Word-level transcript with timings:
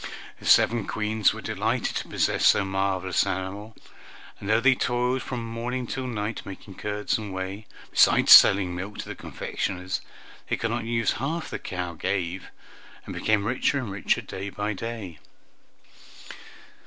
The 0.39 0.47
seven 0.47 0.87
Queens 0.87 1.31
were 1.31 1.43
delighted 1.43 1.95
to 1.97 2.07
possess 2.07 2.43
so 2.47 2.65
marvelous 2.65 3.23
an 3.23 3.37
animal, 3.37 3.75
and 4.39 4.49
though 4.49 4.59
they 4.59 4.73
toiled 4.73 5.21
from 5.21 5.45
morning 5.45 5.85
till 5.85 6.07
night 6.07 6.43
making 6.43 6.73
curds 6.73 7.19
and 7.19 7.31
whey, 7.31 7.67
besides 7.91 8.31
selling 8.31 8.73
milk 8.75 8.97
to 8.97 9.05
the 9.07 9.13
confectioners, 9.15 10.01
they 10.49 10.57
could 10.57 10.71
not 10.71 10.85
use 10.85 11.11
half 11.21 11.51
the 11.51 11.59
cow 11.59 11.93
gave, 11.93 12.47
and 13.05 13.13
became 13.13 13.43
richer 13.45 13.77
and 13.77 13.91
richer 13.91 14.21
day 14.21 14.49
by 14.49 14.73
day. 14.73 15.19